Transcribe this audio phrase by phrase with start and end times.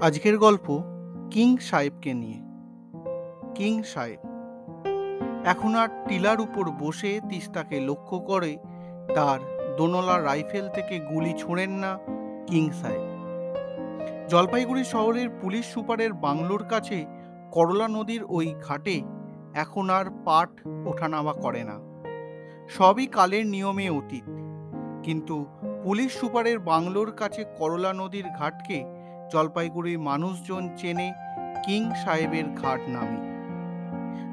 [0.00, 0.82] আজকের গল্প
[1.30, 2.40] কিং সাহেবকে নিয়ে।
[3.54, 4.20] কিং সাহেব,
[5.44, 8.56] এখন আর টিলার উপর বসে তিস্তাকে লক্ষ্য করে
[9.14, 9.38] তার
[9.76, 11.98] দোনলা রাইফেল থেকে গুলি ছোঁড়েন না
[12.46, 13.04] কিং সাহেব।
[14.28, 17.06] জলপাইগুড়ি শহরের পুলিশ সুপারের বাংলোর কাছে
[17.52, 19.02] করলা নদীর ওই ঘাটে
[19.54, 20.50] এখন আর পাট
[20.86, 21.76] ওঠানামা করে না।
[22.68, 24.28] সবই কালের নিয়মে অতীত।
[25.02, 25.46] কিন্তু
[25.82, 28.97] পুলিশ সুপারের বাংলোর কাছে করলা নদীর ঘাটকে
[29.32, 31.12] জলপাইগুড়ির মানুষজন চেনে
[31.64, 33.20] কিং সাহেবের ঘাট নামে।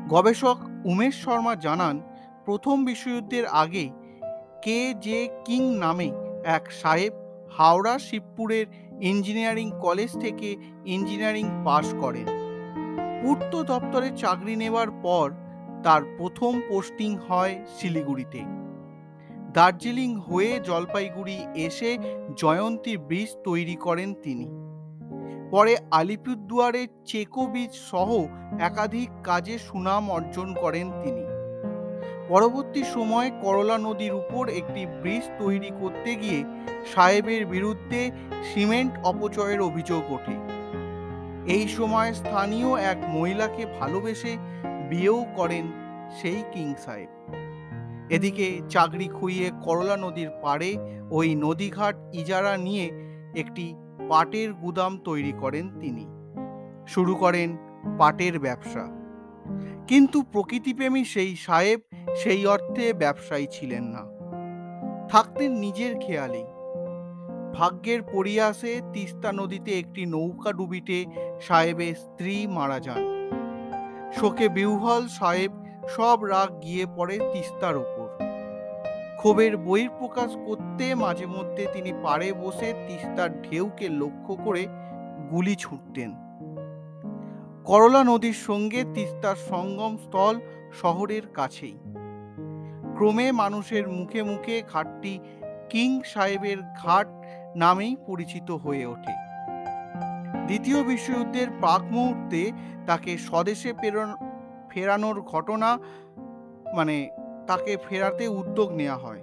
[0.10, 2.02] গবেষক উমেশ শর্মা জানান,
[2.46, 3.90] প্রথম বিশ্বযুদ্ধের আগে
[4.62, 6.12] কে জে কিং নামে
[6.44, 7.14] এক সাহেব
[7.58, 8.66] হাওড়া শিবপুরের
[9.02, 12.28] ইঞ্জিনিয়ারিং কলেজ থেকে ইঞ্জিনিয়ারিং পাশ করেন।
[13.22, 15.32] পূর্ত দপ্তরে চাকরি নেওয়ার পর
[15.84, 18.42] তার প্রথম পোস্টিং হয় শিলিগুড়িতে।
[19.54, 21.98] দার্জিলিং হয়ে জলপাইগুড়ি এসে
[22.36, 24.65] জয়ন্তী ব্রিজ তৈরি করেন তিনি।
[25.52, 28.10] পরে আলিপুরদুয়ারের চেকো বীজ সহ
[28.60, 31.26] একাধিক কাজে সুনাম অর্জন করেন তিনি।
[32.30, 36.44] পরবর্তী সময়ে করলা নদীর উপর একটি ব্রিজ তৈরি করতে গিয়ে
[36.96, 38.12] সাহেবের বিরুদ্ধে
[38.54, 40.36] সিমেন্ট অপচয়ের অভিযোগ ওঠে।
[41.54, 44.38] এই সময় স্থানীয় এক মহিলাকে ভালোবেসে
[44.90, 45.66] বিয়েও করেন
[46.22, 47.08] সেই কিং সাহেব।
[48.10, 50.78] এদিকে চাকরি খুইয়ে করলা নদীর পাড়ে
[51.12, 52.86] ওই নদীঘাট ইজারা নিয়ে
[53.36, 53.76] একটি
[54.10, 56.08] পাটের গুদাম তৈরি করেন তিনি।
[56.88, 57.58] শুরু করেন
[57.98, 58.88] পাটের ব্যবসা।
[59.88, 61.80] কিন্তু প্রকৃতিপ্রেমী সেই সাহেব
[62.16, 64.16] সেই অর্থে ব্যবসায়ী ছিলেন না।
[65.08, 66.46] থাকতেন নিজের খেয়ালে
[67.54, 71.06] ভাগ্যের পরিয়াসে তিস্তা নদীতে একটি নৌকা ডুবিতে
[71.42, 73.32] সাহেবের স্ত্রী মারা যান।
[74.14, 75.52] শোকে বিহ্বল সাহেব
[75.90, 78.05] সব রাগ গিয়ে পড়ে তিস্তার ওপর।
[79.26, 84.68] ক্ষোভের বহির্প্রকাশ করতে মাঝে মধ্যে তিনি পাড়ে বসে তিস্তার ঢেউকে লক্ষ্য করে
[85.32, 86.14] গুলি ছুটতেন।
[87.64, 90.40] করলা নদীর সঙ্গে তিস্তার সঙ্গম স্থল
[90.74, 91.78] শহরের কাছেই।
[92.96, 95.20] ক্রমে মানুষের মুখে মুখে ঘাটটি
[95.70, 97.08] কিং সাহেবের ঘাট
[97.56, 99.14] নামেই পরিচিত হয়ে ওঠে।
[100.46, 102.52] দ্বিতীয় বিশ্বযুদ্ধের প্রাক মুহূর্তে
[102.88, 104.16] তাকে স্বদেশে প্রেরণ
[104.70, 105.78] ফেরানোর ঘটনা
[106.76, 107.10] মানে
[107.48, 109.22] তাকে ফেরাতে উদ্যোগ নেওয়া হয়।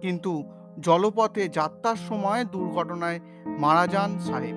[0.00, 0.44] কিন্তু
[0.80, 4.56] জলপথে যাত্রার সময় দুর্ঘটনায় মারা যান সাহেব।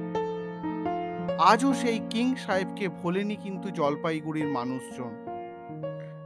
[1.39, 5.25] আজও সেই কিং সাহেবকে ভোলেনি কিন্তু জলপাইগুড়ির মানুষজন।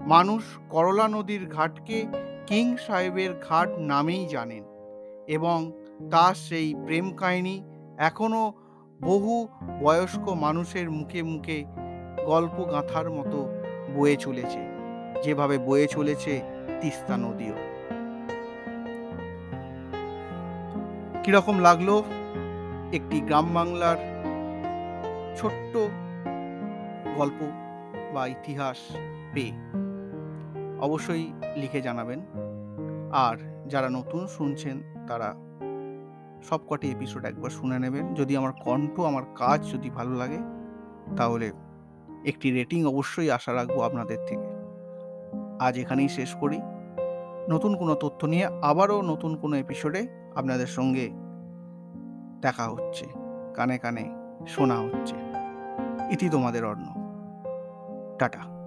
[0.01, 2.05] মানুষ করলা নদীর ঘাটকে
[2.47, 4.63] কিং সাহেবের ঘাট নামেই জানেন
[5.27, 5.71] এবং
[6.11, 7.63] তার সেই প্রেম কাহিনী
[7.97, 8.53] এখনও
[9.01, 9.47] বহু
[9.81, 11.63] বয়স্ক মানুষের মুখে মুখে
[12.25, 13.49] গল্প গাঁথার মতো
[13.95, 14.72] বয়ে চলেছে।
[15.23, 16.41] যেভাবে বয়ে চলেছে
[16.81, 17.53] তিস্তা নদীও।
[21.23, 22.03] কীরকম লাগল
[22.93, 23.97] একটি গ্রাম বাংলার
[25.37, 25.77] ছোট্ট
[27.17, 27.51] গল্প
[28.13, 28.77] বা ইতিহাস
[29.33, 29.51] পেয়ে?
[30.79, 32.19] অবশ্যই লিখে জানাবেন।
[33.11, 35.35] আর যারা নতুন শুনছেন, তারা
[36.43, 40.37] সবকটি এপিসোড একবার শুনে নেবেন। যদি আমার কণ্ঠ, আমার কাজ যদি ভালো লাগে,
[41.17, 41.51] তাহলে
[42.25, 44.52] একটি রেটিং অবশ্যই আশা রাখব আপনাদের থেকে।
[45.59, 46.59] আজ এখানেই শেষ করি।
[47.49, 51.09] নতুন কোনো তথ্য নিয়ে আবারও নতুন কোনো এপিসোডে আপনাদের সঙ্গে
[52.41, 53.05] দেখা হচ্ছে।
[53.53, 54.09] কানে কানে
[54.47, 55.15] শোনা হচ্ছে।
[56.11, 56.85] ইতি তোমাদের অর্ণ
[58.19, 58.62] টাটা।